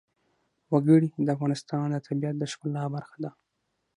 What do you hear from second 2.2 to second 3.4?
د ښکلا برخه ده.